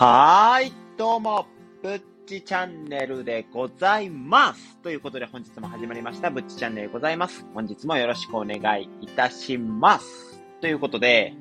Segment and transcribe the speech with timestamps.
[0.00, 1.46] はーい、どうも、
[1.82, 4.78] ぶっちチャンネルでございます。
[4.78, 7.44] ということで本日も始まりました、ぶっちチャンネルでございます。
[7.52, 10.40] 本日もよろしくお願いいたします。
[10.60, 11.34] ということで、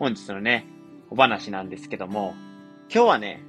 [0.00, 0.66] 本日のね、
[1.10, 2.34] お話なんですけども、
[2.92, 3.40] 今日はね、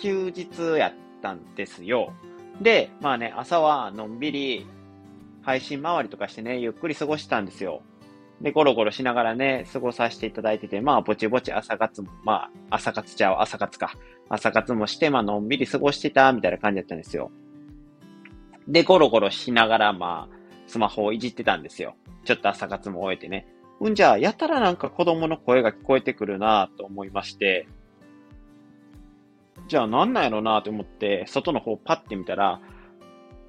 [0.00, 2.14] 休日やったんですよ。
[2.62, 4.66] で、まあね、朝はのんびり
[5.42, 7.82] 配信回りとかしてね、ゆっくり過ごしたんですよ。
[8.42, 13.92] で、ゴロゴロしながらね、過ごさせていただいてて、まあ、ぼちぼち朝活も、まあ、朝活ちゃう、朝活か。
[14.28, 17.30] 朝活もして、まあ、のんびり過ごしてた、みたいな感じだったんですよ。
[18.66, 20.36] で、ゴロゴロしながら、まあ、
[20.66, 21.94] スマホをいじってたんですよ。
[22.24, 23.46] ちょっと朝活も終えてね。
[23.78, 27.68] うんじゃあ、やたらなんか子供の声が聞こえてくるなと思いまして、
[29.68, 32.60] じゃあなんなんやろなと思って、外の方パッて見たら、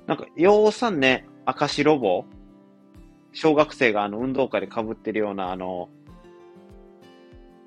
[0.05, 2.25] なんか、ようさんね、赤白棒
[3.33, 5.89] 小学生があの運動会で被ってるようなあの、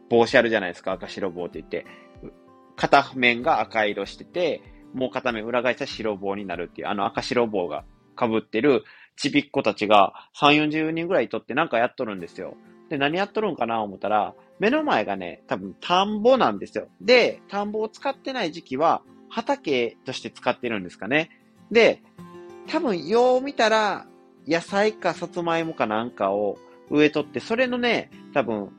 [0.09, 1.87] 帽子あるじゃないですか、赤白棒って言って。
[2.77, 4.63] 片面が赤色してて、
[4.95, 7.85] もう片面裏返した白棒になるっていう、あの赤白棒が
[8.19, 8.85] 被ってる
[9.17, 12.57] ちびっ子たちが3、40人ぐらいとってなんかやっとるんですよ。
[12.89, 16.89] で、何やっとるんかな思ったら、目の前がね、多分田んぼなんですよ。
[17.01, 21.31] で、田んぼを使ってない時期は畑として使ってるんですかね。
[21.71, 22.03] で、
[22.69, 24.07] 多分よう見たら、
[24.47, 26.59] 野菜かさつまいもかなんかを
[26.91, 28.71] 植えとって、それのね、多分、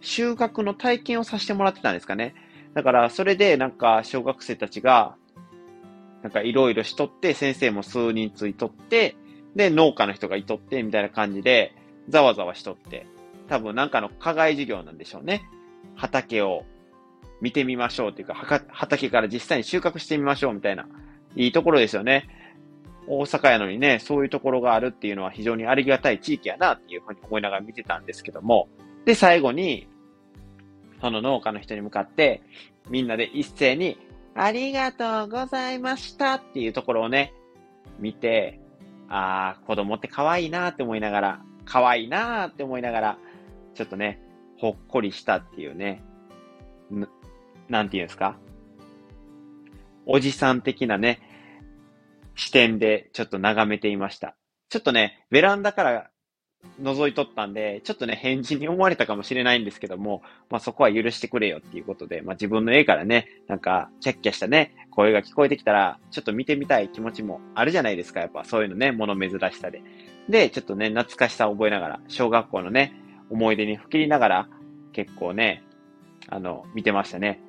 [0.00, 2.34] 収穫の体験をさせてもらってたんですかね。
[2.74, 5.16] だから、それでなんか小学生たちが、
[6.22, 9.16] なんかいろいろしとって、先生も数人ついとって、
[9.54, 11.74] で、農家の人がいとって、みたいな感じで、
[12.08, 13.06] ざわざわしとって、
[13.48, 15.42] 多分なんかの課外授業なんでしょうね。
[15.94, 16.64] 畑を
[17.40, 18.34] 見てみましょうっていうか、
[18.68, 20.86] 畑から実際に収穫してみましょうみたいな、
[21.36, 22.28] いいところですよね。
[23.06, 28.68] 大阪やのにね、そういうところがあるっていうのは非常にありがたい地域やなっていうふうに思いながら見てたんですけども、
[29.04, 29.86] で、最後に、
[31.00, 32.42] その農家の人に向かって、
[32.88, 33.98] みんなで一斉に、
[34.34, 37.34] ありがとうございましたっていうところをね、
[37.98, 38.58] 見て、
[39.08, 43.18] ああ、子供って可愛いなって思いながら、可愛いなって思いながら、
[43.74, 44.20] ちょっとね、
[44.56, 46.02] ほっこりしたっていうね、
[47.68, 48.36] なんていうんですか？
[50.06, 51.20] おじさん的なね、
[52.34, 54.36] 視点でちょっと眺めていました。
[54.68, 56.10] ちょっとね、ベランダから
[56.80, 69.82] 覗いとったんで、ちょっとね、返事に思われたかもしれないんですけども、まあそこは許してくれよっていうことで、まあ自分の絵からね、なんか、キャッキャしたね、声が聞こえてきたら、ちょっと見てみたい気持ちもあるじゃないですか、やっぱそういうのね、物珍しさで。
[70.28, 72.94] で、ちょっとね、懐かしさを覚えながら、小学校のね、
[73.30, 74.48] 思い出に吹きりながら、
[74.92, 75.62] 結構ね、
[76.28, 77.40] あの、見てましたね。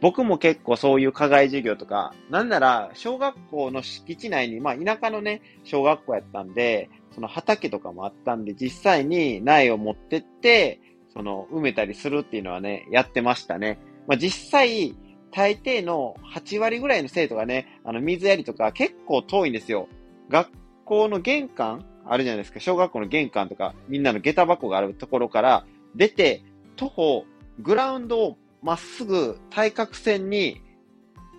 [0.00, 10.80] 僕も結構そういう課外授業とか、なんなら小学校の敷地内に、まあ田舎のね、小学校やったんで、その畑とかもあったんで、実際に苗を持ってって、
[11.12, 13.78] その埋めたりするっていうのはね、やってましたね。
[14.06, 14.94] まあ実際、
[15.30, 19.88] 大抵の8割ぐらいの生徒がね、あの水やりとか結構遠いんですよ。
[20.28, 20.50] 学
[20.84, 22.60] 校の玄関あるじゃないですか。
[22.60, 26.42] 小学校の玄関とか、みんなの下駄箱があるところから出て、
[26.76, 27.24] 徒歩、
[27.58, 30.60] グラウンドをまっすぐ対角線に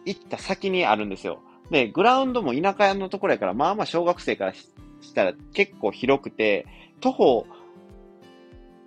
[0.06, 1.42] 行った先にあるんですよ。
[1.70, 4.66] で、グラウンドも田舎のところやから、まあまあ小学生からし
[5.14, 6.66] たら結構広くて、
[7.00, 7.46] 徒歩、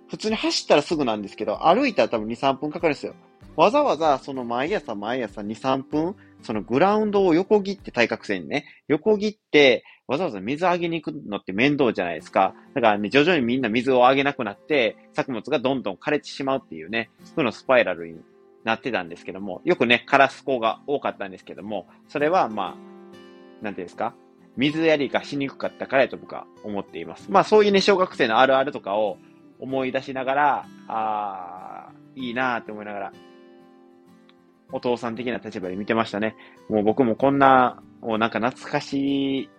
[0.09, 3.15] 普通に走ったらすぐなんですけど、歩いたら多分2、3分かかるんですよ。
[3.55, 12.53] わざわざその毎朝毎朝2、3分、そのグラウンドを横切って対角線にね、横切って、わざわざ水あげに行くのって面倒じゃないですか。
[12.73, 18.19] だからね、徐々にみんな水をあげなくなって、作物がどんどん枯れてしまうっていうね、負のスパイラルに
[18.63, 22.75] なってたんですけども、よくね、カラスコが多かったんですけども、それはま
[23.61, 24.13] あ、なんていうんですか、
[24.57, 27.31] 水やりがしにくかったからやと僕は思っています。
[27.31, 29.17] まあそういうね、小学生のあるあるとかを
[29.59, 33.13] 思い出しながら、ああ、いいなーって思いながら、
[34.71, 36.35] お父さん的な立場で見てましたね。
[36.69, 39.49] もう僕もこんな、もうなんか懐かしい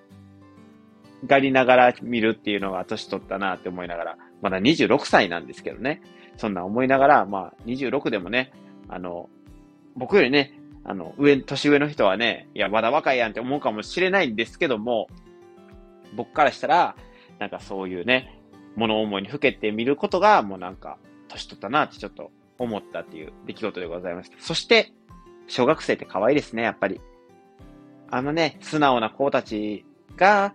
[1.27, 6.03] がりながら見るっていうのが年取ったなって思いながら、まだ26歳なんですけどね。
[6.37, 8.53] そんな思いながら、まあ26でもね、
[8.89, 9.29] あの、
[9.97, 15.09] 僕よりね、あの、上、年上の人はね、いや、まだ若いやんって思うかもしれないんですけども、
[16.15, 16.97] 僕からしたら、
[17.39, 18.41] なんかそういうね、
[18.77, 20.99] 物思いにふけてみることが、もうなんか、
[21.29, 24.37] 年取ったなってちょっと思ったっていう出来事でございました。
[24.41, 24.93] そして、
[25.47, 27.01] 小学生って可愛いですね、やっぱり。
[28.11, 29.85] あのね、素直な子たち
[30.17, 30.55] が、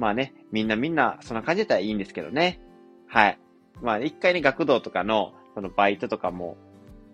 [0.00, 2.58] まあね、みんなみんなそんな感じだったらいいんですけどね。
[3.06, 3.38] はい。
[3.82, 6.56] まあ一回ね、学童とかの、そのバイトとかも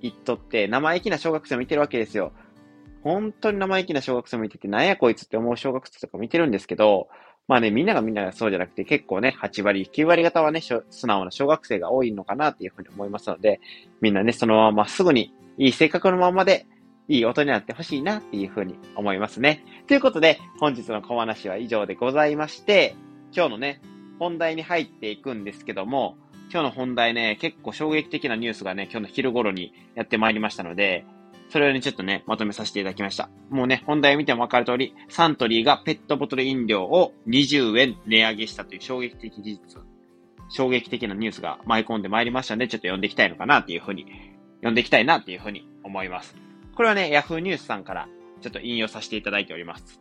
[0.00, 2.32] 行っとって、生意気な小学生見てるわけですよ。
[3.02, 7.08] 本当に生意気な小学生を見てて、なんやこいつって思う小学生とか見てるんですけど、
[7.48, 13.60] まあね、みんながみんながそうじゃなくて、結構ね、8割、9割方はね、素直な小学生が多いのかなっていうふうに思いますので、
[14.00, 16.66] みんなね、そのまますぐに、いい性格のままで、
[17.08, 19.64] いい音になってほしいなっていうふうに思いますね。
[19.86, 22.96] ということで、本日の小話は以上でございまして、
[23.34, 23.80] 今日のね、
[24.18, 26.16] 本題に入っていくんですけども、
[26.50, 31.04] 今日の本題ね、結構衝撃的なニュースがね、今日の昼頃にやってまいりましたので、
[31.48, 33.28] それをね、ちょっとね、まとめさせていただきました。
[33.50, 39.82] もうね、本題を見てもわかる通り、サントリーがペットボトル飲料を20円値上げしたという衝撃的事実、
[40.48, 44.06] 衝撃的なニュースが舞い込んでまいりましたので、ちょっと読んでいきたいのかなっていうふうに、
[44.56, 46.45] 読んでいきたいなっていうふうに思います。
[46.76, 48.06] これはね、Yahoo ニュースさんから
[48.42, 50.00] ちょっと引用させていただいております。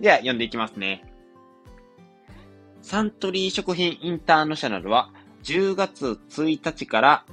[0.00, 1.04] では、読んでいきますね。
[2.80, 5.10] サントリー食品インターナショナルは、
[5.42, 7.24] 10月1日から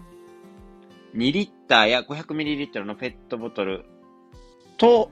[1.15, 3.85] 2リッターや 500ml のペットボトル
[4.77, 5.09] と、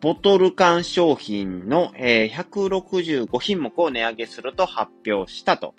[0.00, 5.74] ボトル缶商品の、165品目を値上げすると発表したと。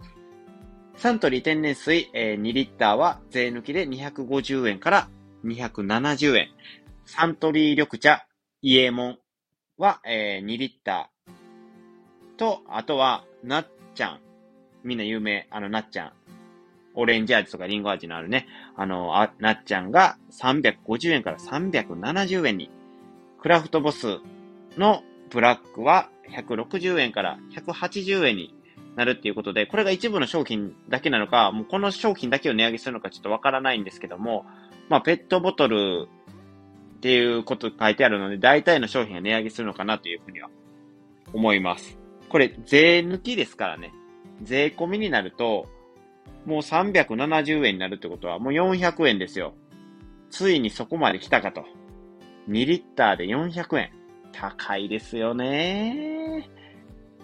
[0.98, 5.10] サントリー天然水、2リッターは税抜きで250円から
[5.48, 6.50] 270円。
[7.06, 8.26] サントリー緑茶、
[8.62, 9.18] イエモン
[9.78, 12.38] は、えー、2リッター。
[12.38, 14.20] と、あとは、なっちゃん。
[14.84, 16.12] みんな有名、あの、なっちゃん。
[16.94, 22.72] オレンジ味とかリンゴ味のあるね、あの、あなっちゃんが350円から370円に。
[23.40, 24.18] クラフトボス
[24.78, 28.56] のブラックは160円から180円に
[28.96, 34.46] なるっていうことで、これが一部の商品だけなのか、もうこの商品だけを値上げするのかちょっとわからないんですけども、
[34.90, 36.08] まあ、ペットボトル
[36.98, 40.50] っていうこと書いてあるので、大体の商品が値上げするのかなというふうには
[41.34, 41.98] 思います。
[42.30, 43.94] これ、税抜きですからね。
[44.42, 45.68] 税込みになると、
[46.46, 49.54] もう370円になるってことは、もう400円ですよ。
[50.30, 51.66] ついにそこまで来たかと。
[52.50, 53.92] 2リッターで400円。
[54.32, 56.50] 高いですよね。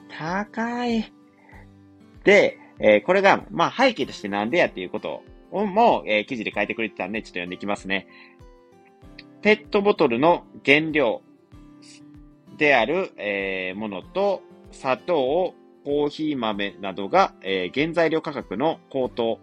[0.09, 1.11] 高い。
[2.23, 5.23] で、えー、これが、まあ背景としてなんでやっていうこと
[5.53, 8.07] も、えー、記事で書いてくれてたんで、ちょっと読んでいきますね。
[9.41, 11.21] ペットボトルの原料
[12.57, 14.41] である、えー、ものと、
[14.71, 15.53] 砂糖、
[15.83, 19.39] コーヒー豆などが、えー、原材料価格の高騰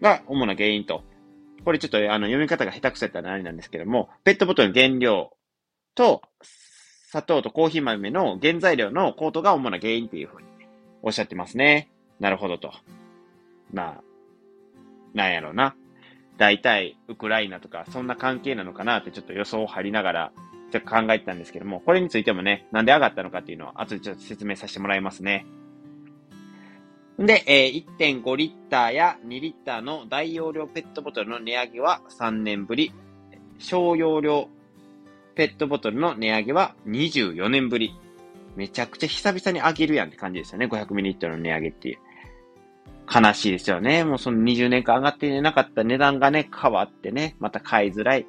[0.00, 1.02] が主な原因と。
[1.64, 5.32] これちょっとあの読み方が下手くそやったら何なんですけども、ペットボトルの原料
[5.94, 6.22] と
[7.10, 10.46] 砂糖とコーヒー豆の原材料の高騰が主な原因っていうふうに
[11.02, 11.90] おっしゃってますね。
[12.20, 12.72] なるほどと。
[13.72, 14.02] まあ、
[15.14, 15.74] なんやろな。
[16.38, 20.32] 大体、ウクライナとか、そんな関係なのかなってちょっと予想を張りながら、
[20.72, 25.46] ちょっと考えてたんですけども、これについてもね、なんで上がったのかっていうのを後でちょっと説明させてもらいますね。
[27.18, 32.92] で、えー、1.5リッターや2リッターの大容量ペットボトルの値上げは3年ぶり。
[33.58, 34.48] 小容量
[35.34, 37.94] ペットボトルの値上げは24年ぶり。
[38.56, 40.66] めちゃくちゃ久々に上げるやんって感じですよね。
[40.66, 41.98] 500ミリリットルの値上げっていう。
[43.12, 44.04] 悲しいですよね。
[44.04, 48.26] もうその20年間上がっていなかった値段がね、変わってね、また買いづらい。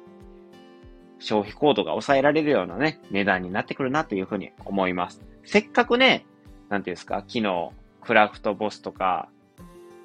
[1.20, 5.22] 消費行動が抑えられるようなね、値段になってくるなというふうに思います。
[5.44, 6.26] せっかくね、
[6.68, 7.70] なんていうんですか、昨日、
[8.00, 9.28] クラフトボスとか、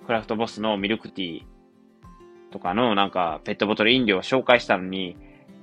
[0.06, 1.44] クラフトボスのミルクティー
[2.52, 5.18] とかのなんかペットボトル飲料を紹介したのに、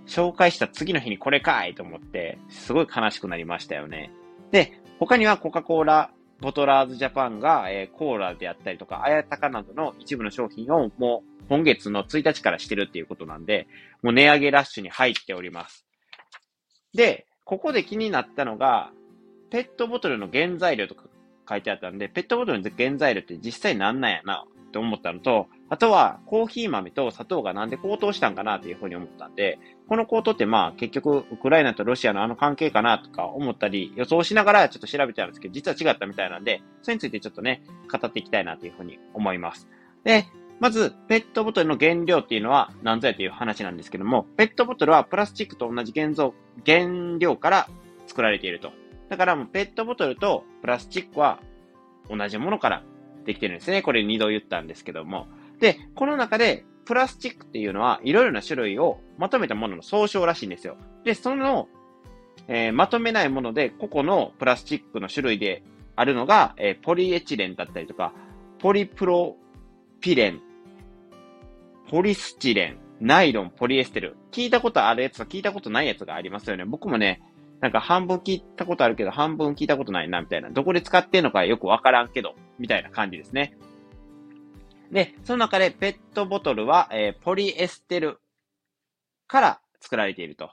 [0.07, 4.11] 紹介した次の日にこれかいと思って、すごい悲しくなりましたよね。
[4.51, 13.67] で、他にはコカ・コーラボトラーズジャパンが、えー、コーラであったりとか、あやたかなどの一部の商品をもう今月の1日からしてるっていうことなんで、
[14.03, 15.87] もう値上げラッシュに入っております。
[16.95, 18.91] で、ここで気になったのが、
[19.51, 21.05] ペットボトルの原材料とか
[21.49, 24.45] 書いてあったんで、ペットボトルの原材料って実際なんなんやな
[24.75, 39.69] って思ったのと、あとはコーヒー豆と砂糖がなんで高騰したんかなっていうふうに思ったんで、この高騰ってまあ結局ウクライナとロシアのあの関係かなとか思ったり予想しながらちょっと調べてあるんですけど、実は違ったみたいなんで、それについてちょっとね、語っていきたいなというふうに思います。
[40.03, 40.27] で、
[40.61, 47.69] まず、ペットボトルの原料っていうのは何ぞやという話なんですけども、ペットボトルはプラスチックと同じ原造、原料から
[48.07, 48.73] 作られていると。
[49.09, 51.41] だからもうペットボトルとプラスチックは
[52.09, 52.83] 同じものから
[53.25, 53.83] できてるんですね。
[53.83, 55.27] これ2度言ったんですけども。
[55.61, 60.77] で、この中で、プラスチックっていうのは、いろいろな種類をまとめたものの総称らしいんですよ。
[61.05, 61.69] で、その、
[62.47, 65.63] えー、まとめないもので、個々のプラスチックの種類で
[65.97, 68.13] あるのが、えー、ポリエチレンだったりとか、
[68.59, 69.37] ポリプロ
[70.01, 70.41] ピレン、
[71.89, 74.17] ポリスチレン、ナイロン、ポリエステル。
[74.31, 76.65] 聞いたことあるやつと聞いたことないやつがありますよね。
[76.65, 77.23] 僕もね、
[77.65, 80.51] なんか半分聞いたことあるけど、半分聞いたことないな、みたいな。
[80.51, 83.57] どこで使ってんのかよくわからんけど、みたいな感じですね。
[84.93, 88.19] で、その中でペットボトルは、えー、ポリエステル
[89.27, 90.51] から作られていると。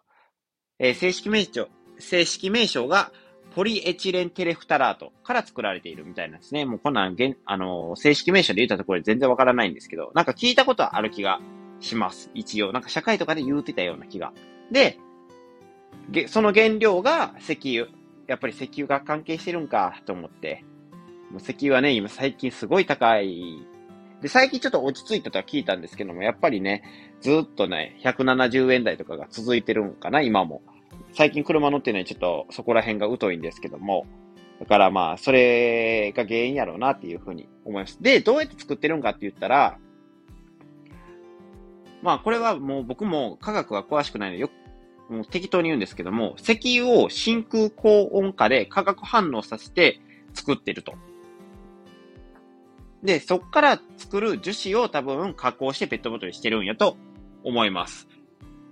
[0.79, 1.67] えー、正式名称、
[1.99, 3.11] 正式名称が
[3.53, 6.63] ポリエチレンテレフタラートから作られているみたいなんですね。
[6.63, 11.41] もうこんなん、あのー、正式名称で言ったところで全然わからないんですけど、なんか聞いたことはある気が
[11.81, 12.31] します。
[12.33, 12.71] 一応。
[12.71, 14.31] なんか社会とかで言うてたような気が
[14.71, 14.97] で、
[16.27, 17.87] その原料が石油。
[18.27, 20.63] やっぱり石油が関係してるんかと思って。
[21.31, 23.65] もう石油はね、今最近すごい高い。
[24.21, 26.83] で、最近ちょっと落ち着いたとは聞いたんですけども、やっぱりね、
[27.21, 30.61] ずっとね、170円台とかが続いてるんかな、今も。
[31.13, 34.05] 最近車乗ってね、ちょっとそこら辺が疎いんですけども。
[34.59, 38.01] だからまあ、それが原因やろうなっていうふうに思います。
[38.01, 39.79] で、どうやって作ってるんかって言ったら、
[42.03, 44.51] まあ、これはもう僕も科学は詳しくないので、よく、
[45.11, 49.99] もう適当に言うんですけども、石油を真空高温化で化学反応させて
[50.33, 50.93] 作ってると。
[53.03, 56.95] で、そっから作る樹脂を多分加工してペットボトルしてるんやと
[57.43, 58.07] 思います。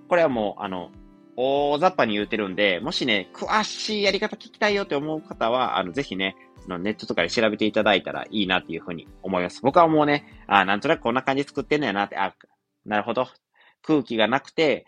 [0.08, 0.92] これはもう、あの、
[1.36, 9.62] 大雑把に言うてるんで、もしね、詳しいやり方聞きたいよって思う方は、あの、ぜひね、そのネットとかで調べていただいたらいいなっていうふうに思います。
[9.62, 12.34] 僕はもうね、あなんとなくこんな感じで作ってんのやなって、あ、
[12.86, 13.28] なるほど。
[13.82, 14.86] 空気がなくて、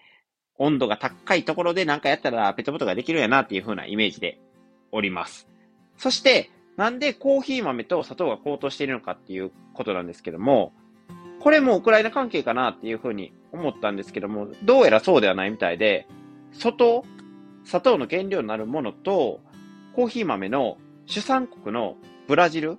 [0.62, 4.39] 温度が高いところでなんかやったらペットボトルができるんやなっていう風なイメージで
[4.91, 5.48] おります。
[5.98, 10.72] そして、なんでコーヒー豆と砂糖が高騰しているのかっていうことなんですけども、
[11.39, 16.08] これもウクライナ関係かなっていう風に思ったんですけども、どうやらそうではないみたいで、
[16.53, 17.06] 砂糖、
[17.65, 19.41] 砂糖の原料になるものと、
[19.96, 20.77] コーヒー豆の
[21.08, 21.96] 主産国の
[22.27, 22.77] ブラジル、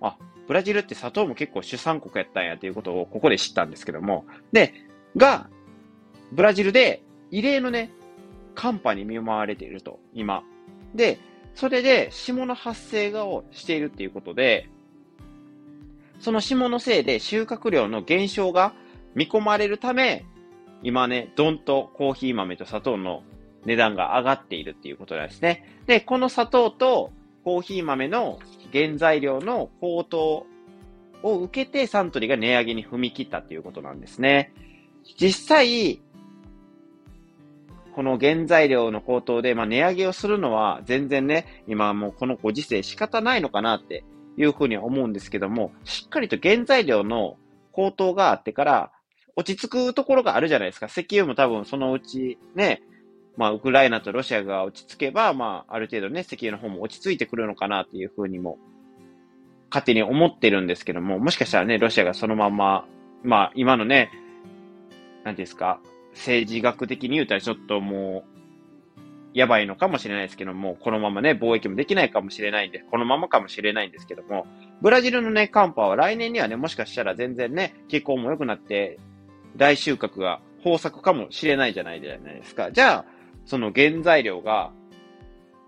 [0.00, 0.16] あ、
[0.48, 4.74] ブラジルって砂糖も結構主産国やったんやっていうことをここで知ったんですけども、で、
[5.16, 5.48] が、
[6.32, 7.90] ブラジルで異例のね、
[8.54, 10.44] 寒波に見舞われていると、今。
[10.94, 11.18] で、
[11.54, 14.68] それで霜の発生がをしているっていうことで、
[16.20, 18.74] その霜のせいで収穫量の減少が
[19.14, 20.26] 見込まれるため、
[20.82, 23.22] 今ね、どんとコーヒー豆と砂糖の
[23.64, 25.64] 値段が上がっているっていうことなんですね。
[25.86, 27.12] で、この砂糖と
[27.44, 28.40] コーヒー豆の
[28.72, 30.46] 原材料の高騰
[31.22, 34.52] を受けてサントリーが値上げに踏み切ったっていうことなんですね。
[35.16, 36.01] 実際、
[37.94, 44.04] この原材料の高騰で、まあ、値上げをするのは全然ね、今もうこのご時世仕方ないのかなって
[44.36, 47.36] いうふうには思うんですけども、しっかりと原材料の
[47.72, 48.92] 高騰があってから
[49.36, 50.86] 落ち着くところがあるじゃないですか。
[50.86, 52.82] 石油も多分そのうちね、
[53.36, 58.58] まあ、ウクライナとロシアが落ち着けば、まあ、ある程度ね、石油の方も落ち着いてくるのかなっていうふうにも、
[59.70, 62.86] 勝手に思ってるんですけども、もしかしたらね、ロシアがそのまま、
[63.22, 64.10] まあ、今のね、
[65.24, 65.80] なんですか、
[66.14, 68.32] 政治学的に言うたらちょっともう、
[69.34, 74.46] やばいのかもしれないですけども、このままね、貿易もできないかもしれないんで、このままかもしれないんですけども、
[74.82, 78.98] ブラジルのね、寒波は来年にはね、もしかしたら全然ね、気候も良くなって、
[79.56, 82.72] 大収穫が豊作かもしれないじゃないじゃないですか。
[82.72, 83.04] じゃあ、
[83.46, 84.72] その原材料が、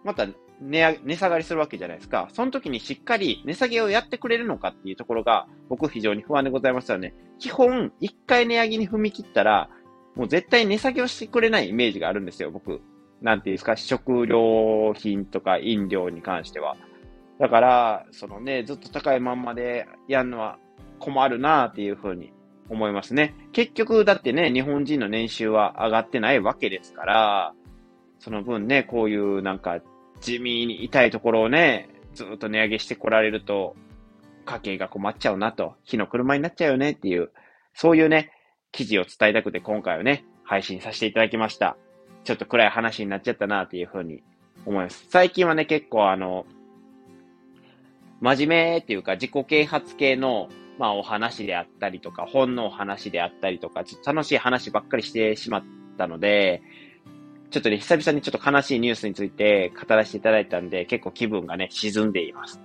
[0.04, 0.26] また
[0.60, 2.28] 値値下がりするわけじゃないですか。
[2.32, 7.14] その時にしっかり値下げをやってくれるのかっていうところが、僕非常に不安でございますよね。
[7.38, 9.70] 基本、一回値上げに踏み切ったら、
[10.14, 12.80] もう絶対値下げをしてくれないイメージがあるんですよ、僕。
[13.20, 16.76] なんていうんですか、食料品とか飲料に関しては。
[17.38, 20.58] だから、そのね、ずっと高いまんまでやるのは
[20.98, 22.32] 困るなっていうふうに
[22.68, 23.34] 思いますね。
[23.52, 27.54] 結局、だってね、日本人の年収は上がってないわけですから、
[28.18, 29.80] その分ね、こういうなんか
[30.20, 33.74] 地味に痛いところをね、ずっと値上げしてこられると、
[34.44, 37.30] 家計が困っちゃうなと、火の車になっちゃうよねっていう、
[37.72, 38.30] そういうね、
[38.74, 41.76] 記事を伝えたくて今回はね、配信させていただきました。
[42.24, 44.22] ちょっと暗い話になっちゃったなっていうふうに
[44.66, 45.06] 思います。
[45.10, 46.44] 最近はね、結構あの、
[48.20, 55.64] 真面目っていうか自己啓発系の、まあお話であったりとか、本のお話であったりとか、ちょっと楽しい話ばっかりしてしまっ
[55.96, 56.62] たので、
[57.50, 62.60] ちょっとね、久々にちょっと悲しいニュースについて語らせていただいたんで、結構気分がね、沈んでいます。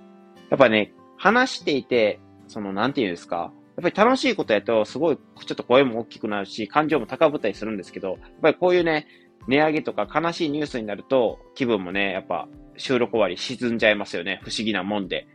[0.48, 9.06] やっぱね、話していて、その、なんていうんですか、やっぱり楽しいことやと、すごい、ちょっと声も大きくなるし、感情も高ぶったりするんですけど、やっぱりこういうね、
[9.48, 12.46] 値上げとか悲しいニュースになると、気分もね、やっぱ
[12.76, 14.40] 収録終わり沈んじゃいますよね。
[14.42, 15.26] 不思議なもんで。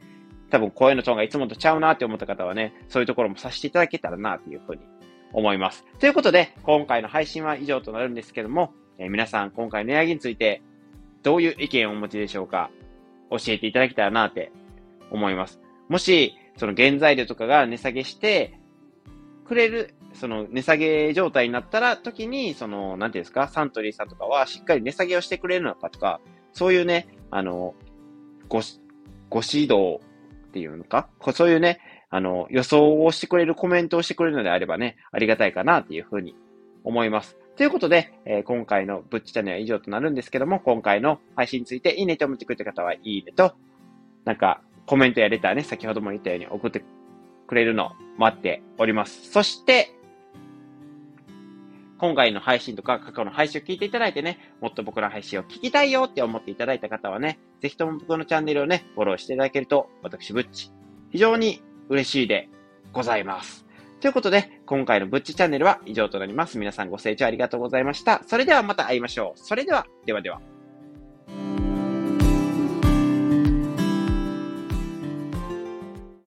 [0.52, 4.82] 多分声のトーンがいつもとちゃうなって思った方はね、そういうところもさせていただけたらなっていうふうに
[5.34, 5.84] 思います。
[6.00, 10.62] ということで、今回の配信は以上となるんですけども、えー、皆さん今回値上げについて
[11.24, 12.70] どういう意見をお持ちでしょうか
[13.32, 14.52] 教えていただけたらなって
[15.10, 15.60] 思います。
[15.90, 18.60] もし、その原材料とかが値下げして
[19.46, 26.22] くれる、その値下げ状態になったら時に、その、なんていうんですか、サントリーさんとかはしっかり値下げをしてくれるのかとか、
[26.54, 27.76] そういうね、あの、
[28.48, 28.62] ご、
[29.30, 30.00] ご指導
[30.48, 36.36] っていうのか、そういうね、あの、予想をしてくれるコメントをしてくれるのであればね、ありがたいかなっていうふうに
[36.84, 37.38] 思います。
[37.58, 43.54] ということで、えー、今回のぶっちチャンネルは以上となるんですけども、今回の配信についていいねと思ってくれた方はいいねと、
[44.26, 46.84] なんかコメントやレターね、先ほども言ったように送って
[47.48, 49.32] くれるの待っております。
[49.32, 49.92] そして、
[51.98, 60.72] 今回の配信とか過去の配信を聞いていただいてね、もっと僕の配信を聞きたいよって思っていただいた方はね、ぜひとも僕のチャンネルをね、フォローしていただけると、私、ブッチ、
[61.12, 62.50] 非常に嬉しいで
[62.92, 63.66] ございます。
[64.02, 66.58] ということで、今回のブッチチャンネルは以上となります。
[66.60, 68.22] 皆さんご清聴ありがとうございました。
[68.28, 69.40] それではまた会いましょう。
[69.40, 70.55] それでは、ではでは。